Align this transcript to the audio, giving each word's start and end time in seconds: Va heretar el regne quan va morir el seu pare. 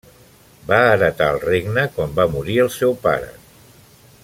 Va 0.71 0.79
heretar 0.93 1.27
el 1.33 1.37
regne 1.43 1.85
quan 1.97 2.17
va 2.21 2.27
morir 2.37 2.59
el 2.65 2.73
seu 2.79 2.97
pare. 3.07 3.31